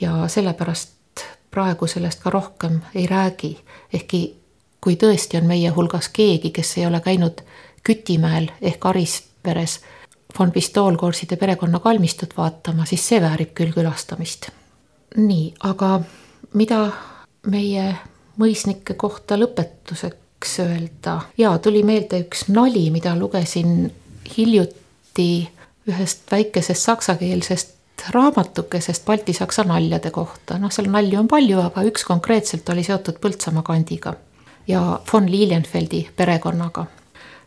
[0.00, 3.58] ja sellepärast praegu sellest ka rohkem ei räägi,
[3.92, 4.39] ehkki
[4.80, 7.42] kui tõesti on meie hulgas keegi, kes ei ole käinud
[7.84, 9.80] Kütimäel ehk Arisperes
[10.38, 14.50] von Pistoolkorside perekonna kalmistut vaatama, siis see väärib küll külastamist.
[15.16, 16.00] nii, aga
[16.54, 16.92] mida
[17.50, 17.96] meie
[18.38, 21.20] mõisnike kohta lõpetuseks öelda?
[21.38, 23.90] jaa, tuli meelde üks nali, mida lugesin
[24.36, 25.50] hiljuti
[25.88, 27.76] ühest väikesest saksakeelsest
[28.08, 33.66] raamatukesest baltisaksa naljade kohta, noh, seal nalju on palju, aga üks konkreetselt oli seotud Põltsamaa
[33.66, 34.14] kandiga
[34.70, 36.86] ja von Lilienfeldi perekonnaga.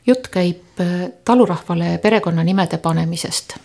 [0.08, 3.56] jutt käib äh, talurahvale perekonnanimede panemisest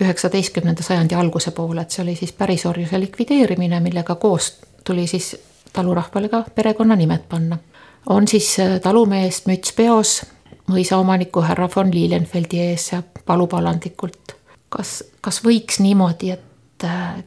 [0.00, 5.36] üheksateistkümnenda sajandi alguse poole, et see oli siis pärisorjuse likvideerimine, millega koos tuli siis
[5.72, 7.58] talurahvale ka perekonnanimed panna.
[8.06, 10.22] on siis äh, talumeest müts peos
[10.70, 14.36] mõisaomaniku härra von Lilienfeldi ees ja palub alandlikult.
[14.68, 17.24] kas, kas võiks niimoodi, et, äh,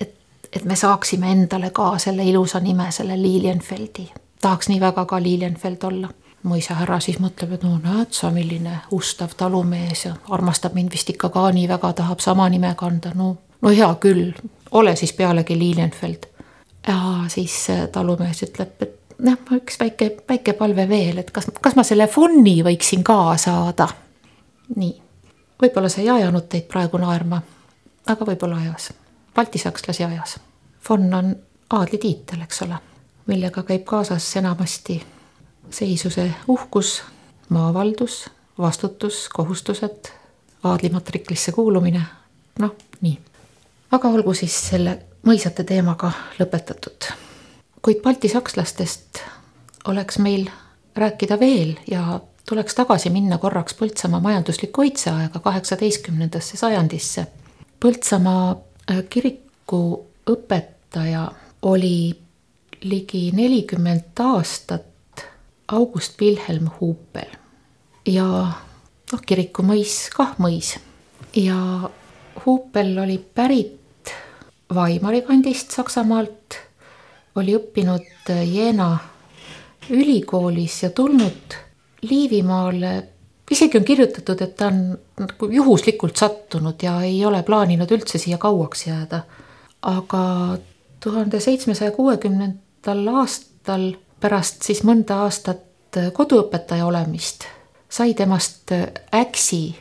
[0.00, 0.14] et,
[0.52, 4.10] et me saaksime endale ka selle ilusa nime, selle Lilienfeldi
[4.42, 6.08] tahaks nii väga ka Lilienfeld olla.
[6.42, 11.28] mõisahärra siis mõtleb, et no näed sa, milline ustav talumees ja armastab mind vist ikka
[11.30, 14.32] ka nii väga, tahab sama nime kanda, no, no hea küll,
[14.70, 16.26] ole siis pealegi Lilienfeld.
[16.88, 21.86] ja siis talumees ütleb, et noh, üks väike, väike palve veel, et kas, kas ma
[21.86, 23.88] selle fonni võiksin ka saada.
[24.76, 24.94] nii,
[25.62, 27.42] võib-olla see ei ajanud teid praegu naerma,
[28.06, 28.90] aga võib-olla ajas,
[29.34, 30.40] baltisakslasi ajas.
[30.80, 31.36] Fon on
[31.70, 32.82] aadlitiitel, eks ole
[33.26, 35.02] millega käib kaasas enamasti
[35.70, 37.02] seisuse uhkus,
[37.48, 40.10] maavaldus, vastutus, kohustused,
[40.62, 42.02] aadlimatriklisse kuulumine,
[42.58, 43.18] noh, nii.
[43.90, 47.12] aga olgu siis selle mõisate teemaga lõpetatud.
[47.82, 49.22] kuid baltisakslastest
[49.88, 50.50] oleks meil
[50.96, 57.26] rääkida veel ja tuleks tagasi minna korraks Põltsamaa majanduslikku õitseaega, kaheksateistkümnendasse sajandisse.
[57.80, 58.50] Põltsamaa
[58.90, 61.30] äh, kiriku õpetaja
[61.62, 62.21] oli
[62.82, 65.24] ligi nelikümmend aastat
[65.72, 67.30] August Wilhelm Huupel
[68.06, 68.26] ja
[69.12, 70.74] noh, kirikumõis kah mõis.
[71.36, 71.90] Ja
[72.44, 74.12] Huupel oli pärit
[74.72, 76.58] Weimari kandist Saksamaalt,
[77.36, 78.90] oli õppinud Jena
[79.92, 81.56] ülikoolis ja tulnud
[82.02, 82.92] Liivimaale,
[83.50, 84.80] isegi on kirjutatud, et ta on
[85.22, 89.22] nagu juhuslikult sattunud ja ei ole plaaninud üldse siia kauaks jääda.
[89.82, 90.58] aga
[91.02, 97.44] tuhande seitsmesaja kuuekümnenda viiendal aastal pärast siis mõnda aastat koduõpetaja olemist
[97.88, 98.72] sai temast
[99.14, 99.76] Äksi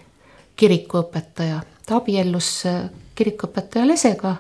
[0.55, 1.61] kirikuõpetaja.
[1.85, 2.63] ta abiellus
[3.15, 4.35] kirikuõpetaja Lesega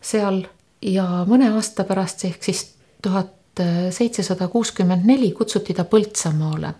[0.00, 0.42] seal
[0.82, 3.60] ja mõne aasta pärast ehk siis tuhat
[3.90, 6.74] seitsesada kuuskümmend neli kutsuti ta Põltsamaale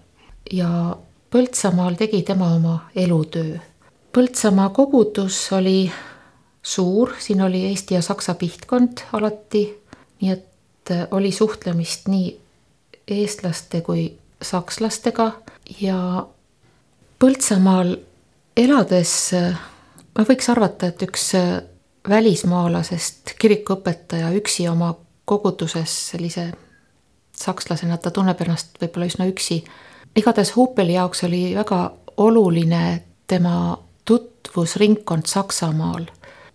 [0.52, 0.96] ja
[1.30, 3.58] Põltsamaal tegi tema oma elutöö.
[4.12, 5.92] Põltsamaa kogudus oli
[6.62, 9.80] suur, siin oli Eesti ja Saksa pihtkond alati,
[10.20, 10.51] nii et
[11.10, 12.40] oli suhtlemist nii
[13.08, 15.32] eestlaste kui sakslastega
[15.80, 16.26] ja
[17.22, 17.92] Põltsamaal
[18.56, 19.12] elades
[20.18, 21.28] ma võiks arvata, et üks
[22.08, 24.90] välismaalasest kirikuõpetaja üksi oma
[25.24, 26.48] koguduses sellise
[27.38, 29.62] sakslasena, ta tunneb ennast võib-olla üsna üksi.
[30.16, 36.04] igatahes Hupeli jaoks oli väga oluline tema tutvusringkond Saksamaal.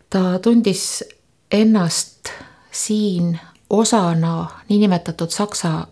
[0.10, 1.04] ta tundis
[1.52, 2.30] ennast
[2.72, 5.88] siin osana niinimetatud Saksa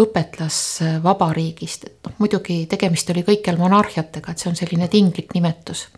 [0.00, 5.88] õpetlasvabariigist, et noh, muidugi tegemist oli kõikjal monarhiatega, et see on selline tinglik nimetus.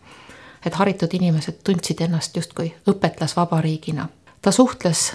[0.67, 4.09] et haritud inimesed tundsid ennast justkui õpetlasvabariigina.
[4.43, 5.13] ta suhtles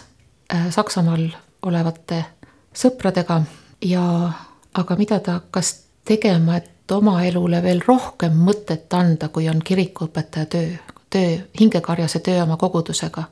[0.53, 1.29] äh, Saksamaal
[1.61, 2.25] olevate
[2.73, 3.41] sõpradega
[3.81, 4.31] ja
[4.73, 10.45] aga mida ta hakkas tegema, et oma elule veel rohkem mõtet anda, kui on kirikuõpetaja
[10.45, 10.69] töö,
[11.09, 13.23] töö, hingekarjase töö oma kogudusega.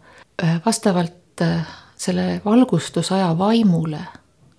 [0.44, 1.66] Äh, vastavalt äh,
[2.00, 4.00] selle valgustusaja vaimule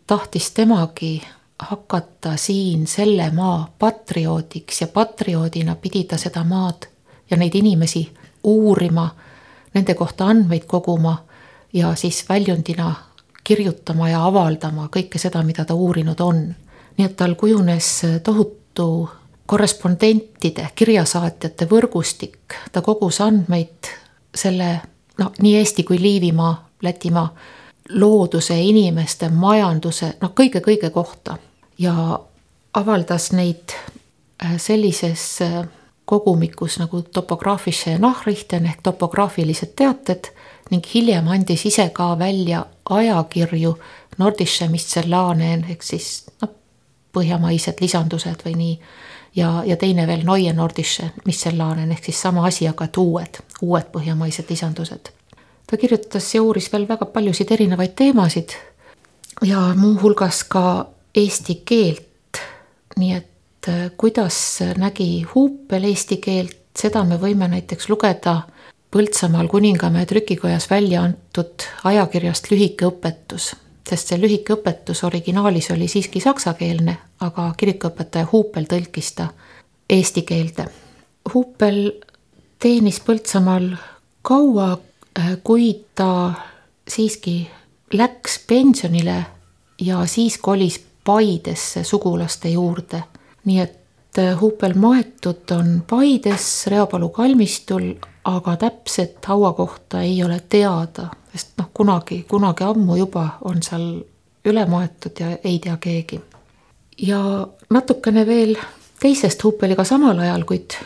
[0.06, 1.22] tahtis temagi
[1.58, 6.86] hakata siin selle maa patrioodiks ja patrioodina pidi ta seda maad
[7.30, 8.12] ja neid inimesi
[8.44, 9.10] uurima,
[9.74, 11.24] nende kohta andmeid koguma
[11.72, 12.94] ja siis väljundina
[13.44, 16.54] kirjutama ja avaldama kõike seda, mida ta uurinud on.
[16.98, 19.08] nii et tal kujunes tohutu
[19.46, 23.88] korrespondentide, kirjasaatjate võrgustik, ta kogus andmeid
[24.34, 24.80] selle
[25.18, 27.34] noh, nii Eesti kui Liivimaa Lätimaa
[27.90, 31.36] looduse, inimeste, majanduse, noh, kõige-kõige kohta.
[31.78, 32.20] ja
[32.74, 33.72] avaldas neid
[34.44, 35.64] äh, sellises äh,
[36.04, 40.30] kogumikus nagu topograafische Nachrichten ehk topograafilised teated
[40.70, 43.78] ning hiljem andis ise ka välja ajakirju
[44.18, 46.50] Nordische Miscellanen ehk siis noh,
[47.12, 48.74] põhjamaised lisandused või nii.
[49.36, 53.90] ja, ja teine veel Neue Nordische Miscellanen ehk siis sama asi, aga et uued, uued
[53.94, 55.14] põhjamaised lisandused
[55.70, 58.56] ta kirjutas ja uuris veel väga paljusid erinevaid teemasid
[59.46, 62.06] ja muuhulgas ka eesti keelt.
[62.96, 68.42] nii et äh, kuidas nägi Huupel eesti keelt, seda me võime näiteks lugeda
[68.90, 73.52] Põltsamaal Kuningamäe trükikojas välja antud ajakirjast Lühike õpetus,
[73.88, 79.28] sest see lühike õpetus originaalis oli siiski saksakeelne, aga kirikuõpetaja Huupel tõlkis ta
[79.90, 80.66] eesti keelde.
[81.34, 81.92] Huupel
[82.58, 83.76] teenis Põltsamaal
[84.26, 84.72] kaua
[85.44, 86.32] kuid ta
[86.88, 87.50] siiski
[87.92, 89.24] läks pensionile
[89.80, 93.02] ja siis kolis Paidesse sugulaste juurde.
[93.44, 97.94] nii et äh, Huupel maetud on Paides Reopalu kalmistul,
[98.24, 104.04] aga täpset hauakohta ei ole teada, sest noh, kunagi, kunagi ammu juba on seal
[104.44, 106.20] üle maetud ja ei tea keegi.
[106.98, 108.56] ja natukene veel
[109.00, 110.76] teisest Huupeliga samal ajal, kuid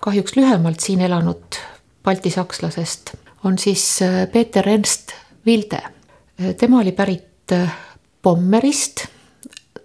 [0.00, 1.58] kahjuks lühemalt siin elanud
[2.04, 5.12] baltisakslasest on siis äh, Peeter Ernst
[5.46, 5.76] Vilde.
[5.76, 7.76] Äh, tema oli pärit äh,
[8.22, 9.06] Pommerist.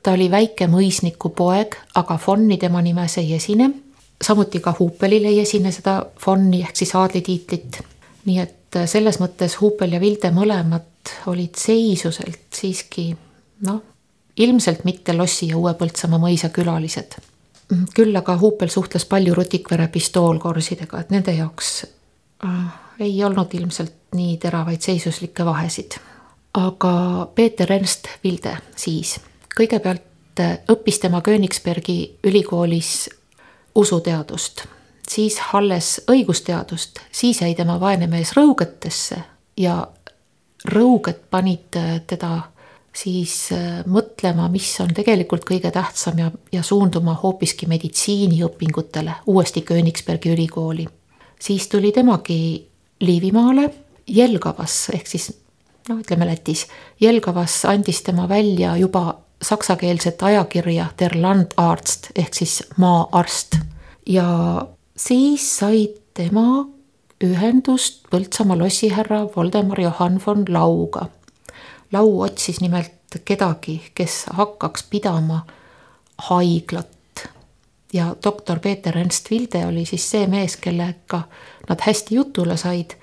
[0.03, 3.69] ta oli väike mõisniku poeg, aga Fonni tema nimes ei esine.
[4.23, 7.79] samuti ka Huupelil ei esine seda Fonni ehk siis aadlitiitlit.
[8.25, 13.15] nii et selles mõttes Huupel ja Vilde mõlemad olid seisuselt siiski
[13.67, 13.81] noh,
[14.37, 17.15] ilmselt mitte Lossi ja Uue-Põltsamaa mõisa külalised.
[17.95, 21.83] küll aga Huupel suhtles palju Rutikvere pistoolkorsidega, et nende jaoks
[22.99, 25.91] ei olnud ilmselt nii teravaid seisuslikke vahesid.
[26.53, 29.19] aga Peeter Ernst Vilde siis,
[29.58, 33.10] kõigepealt äh, õppis tema Königsbergi ülikoolis
[33.75, 34.65] usuteadust,
[35.10, 39.17] siis alles õigusteadust, siis jäi tema vaene mees rõugetesse
[39.58, 39.88] ja
[40.69, 42.36] rõuged panid äh, teda
[42.93, 50.29] siis äh, mõtlema, mis on tegelikult kõige tähtsam ja, ja suunduma hoopiski meditsiiniõpingutele uuesti Königsbergi
[50.29, 50.88] ülikooli.
[51.39, 52.67] siis tuli temagi
[53.03, 53.69] Liivimaale
[54.07, 55.29] Jelgavas ehk siis
[55.89, 56.67] noh, ütleme Lätis,
[57.01, 63.57] Jelgavas andis tema välja juba saksakeelset ajakirja Der Landarzt ehk siis maaarst.
[64.05, 64.27] ja
[64.97, 66.65] siis sai tema
[67.23, 71.07] ühendust Põltsamaa lossihärra Voldemar Johann von Lauga.
[71.91, 75.45] Lau otsis nimelt kedagi, kes hakkaks pidama
[76.29, 76.89] haiglat
[77.93, 81.23] ja doktor Peeter Ernst Vilde oli siis see mees, kellega
[81.69, 82.95] nad hästi jutule said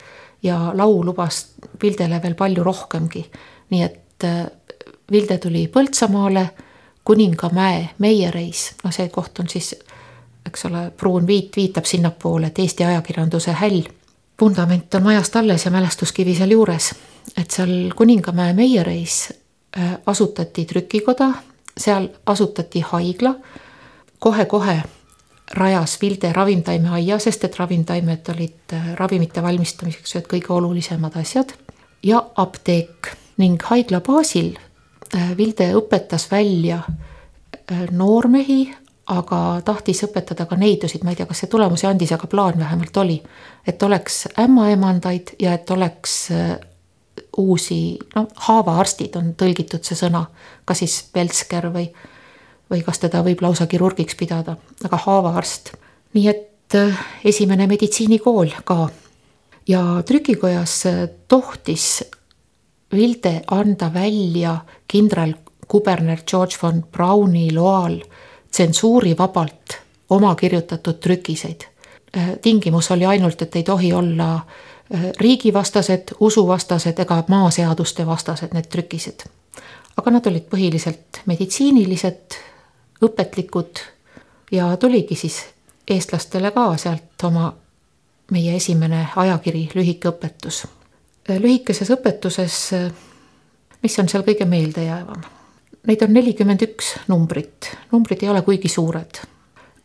[0.42, 1.46] ja Lau lubas
[1.83, 3.31] Vildele veel palju rohkemgi.
[3.70, 4.46] nii et äh,
[5.11, 6.51] Vilde tuli Põltsamaale,
[7.05, 9.73] Kuningamäe meiereis, noh, see koht on siis,
[10.46, 13.83] eks ole, pruun viit viitab sinnapoole, et Eesti ajakirjanduse häll.
[14.40, 16.94] vundament on majast alles ja mälestuskivi sealjuures,
[17.37, 19.33] et seal Kuningamäe meiereis
[19.79, 21.33] äh, asutati trükikoda,
[21.79, 23.35] seal asutati haigla
[24.18, 24.83] kohe-kohe
[25.54, 31.54] rajas Vilde ravimtaimeaia, sest et ravimtaimed olid äh, ravimite valmistamiseks ühed kõige olulisemad asjad.
[32.02, 33.16] Ja apteek.
[33.40, 34.52] Ning haigla baasil
[35.14, 38.62] äh, Vilde õpetas välja äh, noormehi,
[39.10, 42.96] aga tahtis õpetada ka neidusid, ma ei tea, kas see tulemusi andis, aga plaan vähemalt
[43.02, 43.16] oli,
[43.66, 46.28] et oleks ämmaemandaid ja et oleks
[47.36, 50.22] uusi, noh, haavaarstid on tõlgitud see sõna,
[50.64, 51.88] kas siis Velsker või
[52.70, 55.72] või kas teda võib lausa kirurgiks pidada, aga haavaarst.
[56.14, 58.88] nii et äh, esimene meditsiinikool ka.
[59.68, 62.04] ja trükikojas äh, tohtis
[62.92, 64.56] Vilde anda välja
[64.88, 68.00] kindralkuberner George von Browni loal
[68.50, 69.78] tsensuurivabalt
[70.11, 71.61] oma kirjutatud trükiseid.
[72.16, 74.40] Äh, tingimus oli ainult, et ei tohi olla
[75.20, 79.22] riigivastased, usuvastased ega maaseaduste vastased need trükised.
[79.97, 82.34] aga nad olid põhiliselt meditsiinilised
[83.03, 83.80] õpetlikud
[84.53, 85.40] ja tuligi siis
[85.90, 87.53] eestlastele ka sealt oma
[88.30, 90.66] meie esimene ajakiri Lühike õpetus.
[91.28, 92.57] lühikeses õpetuses,
[93.82, 95.22] mis on seal kõige meeldejäävam?
[95.86, 99.22] Neid on nelikümmend üks numbrit, numbrid ei ole kuigi suured.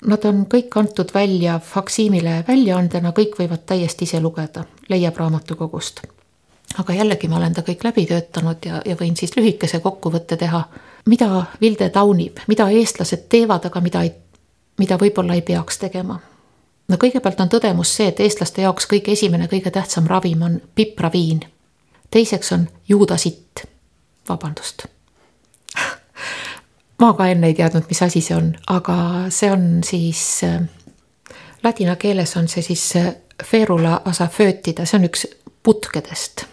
[0.05, 6.01] Nad on kõik antud välja faksiimile väljaandena, kõik võivad täiesti ise lugeda, leiab raamatukogust.
[6.77, 10.63] aga jällegi ma olen ta kõik läbi töötanud ja, ja võin siis lühikese kokkuvõtte teha
[11.05, 14.11] mida Vilde taunib, mida eestlased teevad, aga mida ei,
[14.77, 16.19] mida võib-olla ei peaks tegema.
[16.87, 21.39] no kõigepealt on tõdemus see, et eestlaste jaoks kõige esimene, kõige tähtsam ravim on pipraviin.
[22.11, 23.65] teiseks on juudasitt.
[24.29, 24.85] vabandust
[27.01, 28.97] ma ka enne ei teadnud, mis asi see on, aga
[29.29, 30.61] see on siis äh,
[31.63, 35.27] ladina keeles on see siis äh, ferula asaföötida, see on üks
[35.63, 36.45] putkedest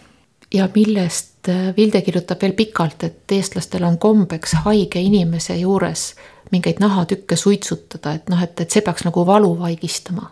[0.53, 6.13] ja millest äh, Vilde kirjutab veel pikalt, et eestlastel on kombeks haige inimese juures
[6.51, 10.31] mingeid nahatükke suitsutada, et noh, et, et see peaks nagu valu vaigistama.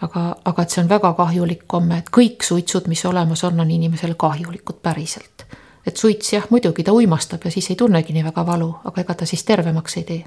[0.00, 3.70] aga, aga et see on väga kahjulik komme, et kõik suitsud, mis olemas on, on
[3.70, 5.44] inimesele kahjulikud päriselt
[5.86, 9.14] et suits jah, muidugi ta uimastab ja siis ei tunnegi nii väga valu, aga ega
[9.14, 10.24] ta siis tervemaks ei tee.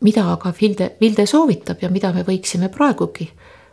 [0.00, 3.30] mida aga Vilde, Vilde soovitab ja mida me võiksime praegugi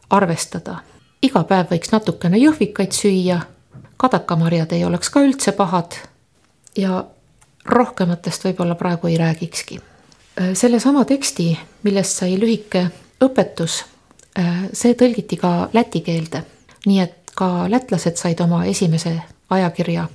[0.09, 0.77] arvestada.
[1.21, 3.41] iga päev võiks natukene jõhvikaid süüa,
[4.03, 5.95] kadakamarjad ei oleks ka üldse pahad
[6.77, 7.05] ja
[7.65, 9.79] rohkematest võib-olla praegu ei räägikski.
[10.53, 12.87] sellesama teksti, millest sai lühike
[13.23, 13.83] õpetus,
[14.73, 16.41] see tõlgiti ka läti keelde,
[16.85, 20.07] nii et ka lätlased said oma esimese ajakirja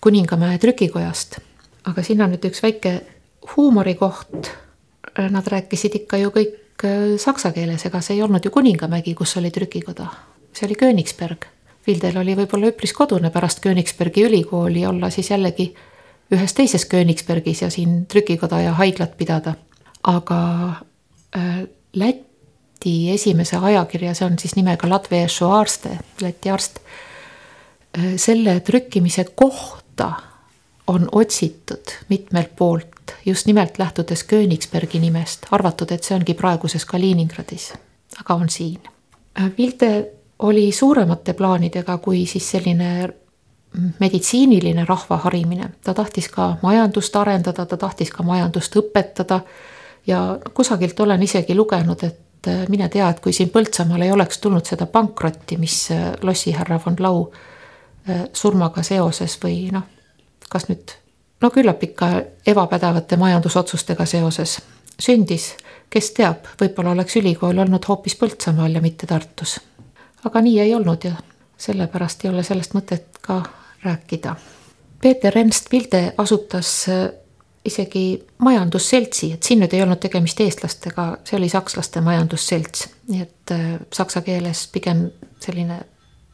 [0.00, 1.38] Kuningamäe trükikojast.
[1.84, 3.00] aga siin on nüüd üks väike
[3.56, 4.50] huumorikoht.
[5.30, 9.36] Nad rääkisid ikka ju kõik äh, saksa keeles, ega see ei olnud ju Kuningamägi, kus
[9.36, 10.06] oli trükikoda,
[10.52, 11.46] see oli Königsberg.
[11.86, 15.72] Vildel oli võib-olla üpris kodune pärast Königsbergi ülikooli olla siis jällegi
[16.32, 19.54] ühes teises Königsbergis ja siin trükikoda ja haiglat pidada.
[20.02, 20.40] aga
[21.36, 21.62] äh,
[21.94, 26.80] Läti esimese ajakirja, see on siis nimega Latvia Šuarste, Läti arst
[27.98, 30.22] äh,, selle trükkimise koht kohta
[30.86, 32.88] on otsitud mitmelt poolt
[33.26, 37.72] just nimelt lähtudes Königsbergi nimest, arvatud, et see ongi praeguses Kaliningradis,
[38.20, 38.80] aga on siin.
[39.58, 40.08] Vilde
[40.42, 43.08] oli suuremate plaanidega kui siis selline
[44.00, 49.40] meditsiiniline rahva harimine, ta tahtis ka majandust arendada, ta tahtis ka majandust õpetada
[50.06, 54.66] ja kusagilt olen isegi lugenud, et mine tea, et kui siin Põltsamaal ei oleks tulnud
[54.66, 55.88] seda pankrotti, mis
[56.22, 57.30] lossihärra von Lau
[58.10, 59.84] Äh, surmaga seoses või noh,
[60.50, 60.90] kas nüüd,
[61.38, 62.08] no küllap ikka
[62.50, 64.56] ebapädevate majandusotsustega seoses
[64.98, 65.52] sündis,
[65.86, 69.60] kes teab, võib-olla oleks ülikool olnud hoopis Põltsamaal ja mitte Tartus.
[70.24, 71.14] Aga nii ei olnud ja
[71.58, 73.42] sellepärast ei ole sellest mõtet ka
[73.82, 74.36] rääkida.
[75.02, 77.08] Peeter Ernst Vilde asutas äh,
[77.64, 83.54] isegi majandusseltsi, et siin nüüd ei olnud tegemist eestlastega, see oli sakslaste majandusselts, nii et
[83.54, 85.08] äh, saksa keeles pigem
[85.42, 85.80] selline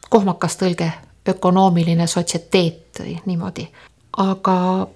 [0.09, 0.91] kohmakas tõlge
[1.29, 3.69] ökonoomiline sotsioteet või niimoodi.
[4.17, 4.89] aga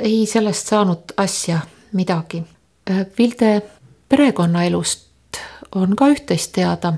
[0.00, 1.60] ei sellest saanud asja
[1.92, 2.42] midagi.
[3.18, 3.62] Vilde
[4.08, 5.40] perekonnaelust
[5.74, 6.94] on ka üht-teist teada.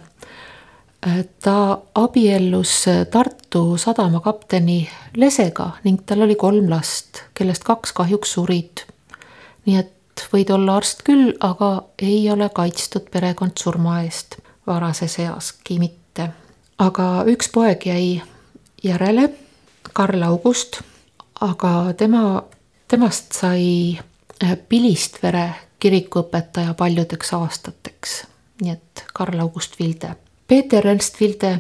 [1.43, 8.83] Ta abiellus Tartu sadama kapteni Lesega ning tal oli kolm last, kellest kaks kahjuks surid.
[9.67, 15.79] nii et võid olla arst küll, aga ei ole kaitstud perekond surma eest varases easki
[15.79, 16.31] mitte.
[16.79, 18.23] aga üks poeg jäi
[18.83, 19.29] järele,
[19.93, 20.81] Karl August,
[21.41, 22.43] aga tema,
[22.89, 28.25] temast sai äh, Pilistvere kirikuõpetaja paljudeks aastateks.
[28.63, 30.17] nii et Karl August Vilde.
[30.49, 31.59] Peeter Ernst Vilde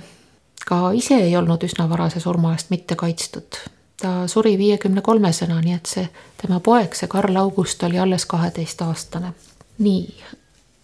[0.66, 3.60] ka ise ei olnud üsna varase surma eest mitte kaitstud.
[4.00, 6.04] ta suri viiekümne kolmesena, nii et see
[6.40, 9.32] tema poeg, see Karl August oli alles kaheteistaastane.
[9.78, 10.14] nii,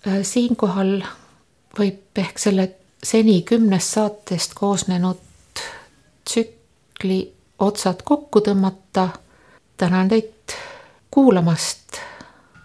[0.08, 1.02] äh, siinkohal
[1.78, 2.68] võib ehk selle
[3.02, 5.20] seni kümnest saatest koosnenud
[6.24, 9.08] tsükli otsad kokku tõmmata.
[9.76, 10.58] tänan teid
[11.10, 12.00] kuulamast.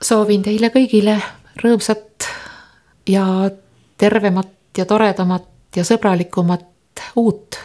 [0.03, 1.21] soovin teile kõigile
[1.63, 2.27] rõõmsat
[3.07, 3.51] ja
[3.97, 6.65] tervemat ja toredamat ja sõbralikumat
[7.19, 7.59] uut,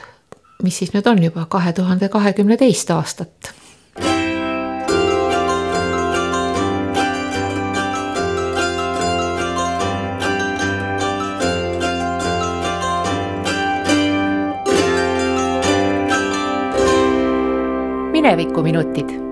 [0.62, 3.54] mis siis nüüd on juba kahe tuhande kahekümne teist aastat.
[18.14, 19.23] Minevikuminutid